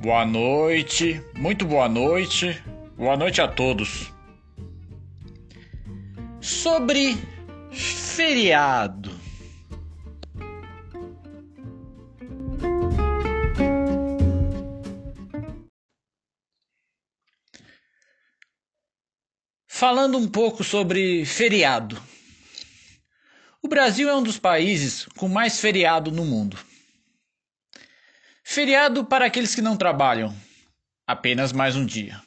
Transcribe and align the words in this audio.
Boa 0.00 0.24
noite, 0.24 1.20
muito 1.34 1.66
boa 1.66 1.88
noite, 1.88 2.62
boa 2.96 3.16
noite 3.16 3.40
a 3.40 3.48
todos. 3.48 4.12
Sobre 6.40 7.16
feriado. 7.72 9.10
Falando 19.66 20.16
um 20.16 20.28
pouco 20.28 20.62
sobre 20.62 21.24
feriado. 21.24 22.00
O 23.60 23.66
Brasil 23.66 24.08
é 24.08 24.14
um 24.14 24.22
dos 24.22 24.38
países 24.38 25.06
com 25.16 25.28
mais 25.28 25.58
feriado 25.58 26.12
no 26.12 26.24
mundo. 26.24 26.56
Feriado 28.50 29.04
para 29.04 29.26
aqueles 29.26 29.54
que 29.54 29.60
não 29.60 29.76
trabalham. 29.76 30.34
Apenas 31.06 31.52
mais 31.52 31.76
um 31.76 31.84
dia. 31.84 32.18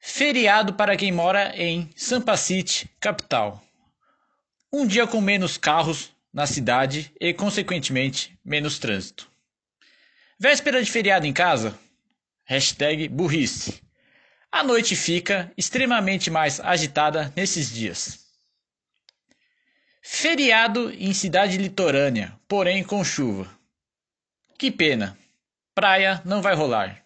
Feriado 0.00 0.74
para 0.74 0.96
quem 0.96 1.12
mora 1.12 1.56
em 1.56 1.88
Sampa 1.94 2.36
City, 2.36 2.90
capital. 2.98 3.62
Um 4.72 4.84
dia 4.84 5.06
com 5.06 5.20
menos 5.20 5.56
carros 5.56 6.10
na 6.34 6.48
cidade 6.48 7.12
e, 7.20 7.32
consequentemente, 7.32 8.36
menos 8.44 8.80
trânsito. 8.80 9.30
Véspera 10.36 10.82
de 10.82 10.90
feriado 10.90 11.26
em 11.26 11.32
casa? 11.32 11.78
Hashtag 12.44 13.06
burrice. 13.06 13.80
A 14.50 14.64
noite 14.64 14.96
fica 14.96 15.52
extremamente 15.56 16.28
mais 16.28 16.58
agitada 16.58 17.32
nesses 17.36 17.72
dias. 17.72 18.26
Feriado 20.02 20.90
em 20.90 21.14
cidade 21.14 21.56
litorânea, 21.56 22.36
porém 22.48 22.82
com 22.82 23.04
chuva. 23.04 23.61
Que 24.62 24.70
pena. 24.70 25.18
Praia 25.74 26.22
não 26.24 26.40
vai 26.40 26.54
rolar. 26.54 27.04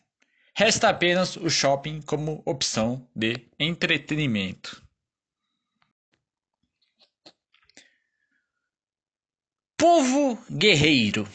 Resta 0.55 0.91
apenas 0.91 1.37
o 1.37 1.49
shopping 1.49 2.03
como 2.03 2.43
opção 2.45 3.09
de 3.17 3.49
entretenimento. 3.59 4.87
Povo 9.75 10.39
guerreiro. 10.51 11.27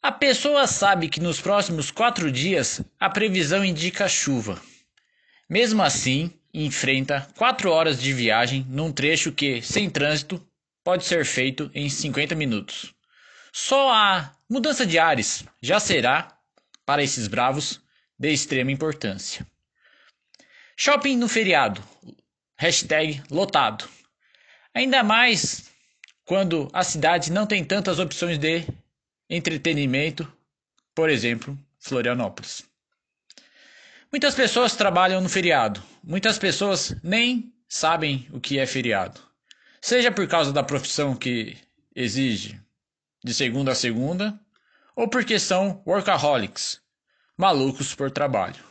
A 0.00 0.12
pessoa 0.12 0.68
sabe 0.68 1.08
que 1.08 1.18
nos 1.18 1.40
próximos 1.40 1.90
quatro 1.90 2.30
dias 2.30 2.80
a 3.00 3.10
previsão 3.10 3.64
indica 3.64 4.06
chuva. 4.06 4.62
Mesmo 5.50 5.82
assim, 5.82 6.32
enfrenta 6.54 7.28
quatro 7.36 7.72
horas 7.72 8.00
de 8.00 8.12
viagem 8.12 8.64
num 8.70 8.92
trecho 8.92 9.32
que, 9.32 9.60
sem 9.60 9.90
trânsito, 9.90 10.40
pode 10.84 11.04
ser 11.04 11.26
feito 11.26 11.72
em 11.74 11.90
50 11.90 12.36
minutos. 12.36 12.94
Só 13.56 13.88
a 13.92 14.34
mudança 14.50 14.84
de 14.84 14.98
ares 14.98 15.44
já 15.62 15.78
será, 15.78 16.36
para 16.84 17.04
esses 17.04 17.28
bravos, 17.28 17.80
de 18.18 18.32
extrema 18.32 18.72
importância. 18.72 19.46
Shopping 20.76 21.16
no 21.16 21.28
feriado. 21.28 21.80
Hashtag 22.56 23.22
lotado. 23.30 23.88
Ainda 24.74 25.04
mais 25.04 25.70
quando 26.24 26.68
a 26.72 26.82
cidade 26.82 27.30
não 27.30 27.46
tem 27.46 27.64
tantas 27.64 28.00
opções 28.00 28.38
de 28.38 28.66
entretenimento, 29.30 30.26
por 30.92 31.08
exemplo, 31.08 31.56
Florianópolis. 31.78 32.64
Muitas 34.10 34.34
pessoas 34.34 34.74
trabalham 34.74 35.20
no 35.20 35.28
feriado. 35.28 35.80
Muitas 36.02 36.40
pessoas 36.40 36.92
nem 37.04 37.54
sabem 37.68 38.26
o 38.32 38.40
que 38.40 38.58
é 38.58 38.66
feriado. 38.66 39.20
Seja 39.80 40.10
por 40.10 40.26
causa 40.26 40.52
da 40.52 40.64
profissão 40.64 41.14
que 41.14 41.56
exige 41.94 42.60
de 43.24 43.32
segunda 43.32 43.72
a 43.72 43.74
segunda, 43.74 44.38
ou 44.94 45.08
porque 45.08 45.38
são 45.38 45.82
workaholics, 45.86 46.80
malucos 47.36 47.94
por 47.94 48.10
trabalho. 48.10 48.62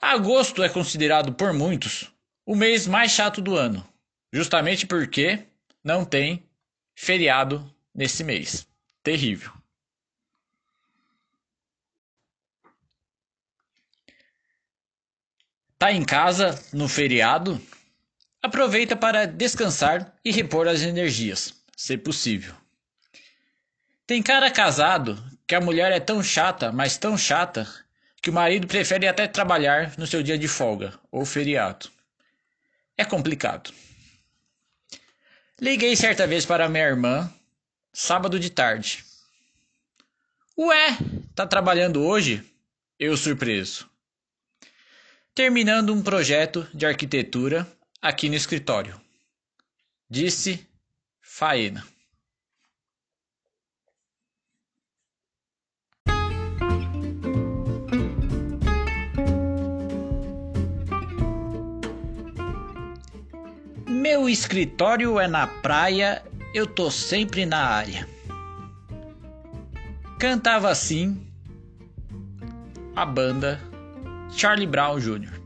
Agosto 0.00 0.62
é 0.62 0.68
considerado 0.68 1.34
por 1.34 1.52
muitos 1.52 2.08
o 2.46 2.54
mês 2.54 2.86
mais 2.86 3.10
chato 3.10 3.42
do 3.42 3.56
ano, 3.56 3.86
justamente 4.32 4.86
porque 4.86 5.44
não 5.82 6.04
tem 6.04 6.48
feriado 6.94 7.74
nesse 7.92 8.22
mês. 8.22 8.66
Terrível. 9.02 9.52
Tá 15.76 15.92
em 15.92 16.04
casa 16.04 16.60
no 16.72 16.88
feriado? 16.88 17.60
Aproveita 18.40 18.96
para 18.96 19.26
descansar 19.26 20.16
e 20.24 20.30
repor 20.30 20.68
as 20.68 20.82
energias, 20.82 21.54
se 21.76 21.98
possível. 21.98 22.54
Tem 24.08 24.22
cara 24.22 24.50
casado 24.50 25.22
que 25.46 25.54
a 25.54 25.60
mulher 25.60 25.92
é 25.92 26.00
tão 26.00 26.22
chata, 26.22 26.72
mas 26.72 26.96
tão 26.96 27.18
chata, 27.18 27.68
que 28.22 28.30
o 28.30 28.32
marido 28.32 28.66
prefere 28.66 29.06
até 29.06 29.28
trabalhar 29.28 29.98
no 29.98 30.06
seu 30.06 30.22
dia 30.22 30.38
de 30.38 30.48
folga 30.48 30.98
ou 31.12 31.26
feriado. 31.26 31.90
É 32.96 33.04
complicado. 33.04 33.70
Liguei 35.60 35.94
certa 35.94 36.26
vez 36.26 36.46
para 36.46 36.70
minha 36.70 36.86
irmã, 36.86 37.30
sábado 37.92 38.40
de 38.40 38.48
tarde. 38.48 39.04
Ué, 40.56 40.96
tá 41.34 41.46
trabalhando 41.46 42.02
hoje? 42.02 42.42
Eu 42.98 43.14
surpreso. 43.14 43.90
Terminando 45.34 45.92
um 45.92 46.02
projeto 46.02 46.66
de 46.72 46.86
arquitetura 46.86 47.70
aqui 48.00 48.30
no 48.30 48.36
escritório. 48.36 48.98
Disse 50.08 50.66
Faena. 51.20 51.86
Meu 64.10 64.26
escritório 64.26 65.20
é 65.20 65.28
na 65.28 65.46
praia, 65.46 66.24
eu 66.54 66.66
tô 66.66 66.90
sempre 66.90 67.44
na 67.44 67.62
área. 67.62 68.08
Cantava 70.18 70.70
assim 70.70 71.20
a 72.96 73.04
banda 73.04 73.60
Charlie 74.30 74.66
Brown 74.66 74.98
Jr. 74.98 75.38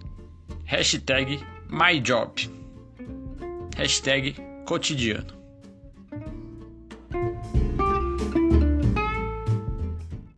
Hashtag 0.65 1.45
MyJob. 1.69 2.49
Hashtag 3.77 4.37
cotidiano. 4.65 5.42